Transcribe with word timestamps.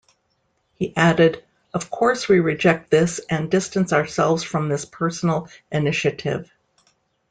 He 0.73 0.97
added, 0.97 1.43
Of 1.75 1.91
course 1.91 2.27
we 2.27 2.39
reject 2.39 2.89
this 2.89 3.19
and 3.29 3.51
distance 3.51 3.93
ourselves 3.93 4.41
from 4.41 4.67
this 4.67 4.83
personal 4.83 5.47
initiative. 5.71 6.51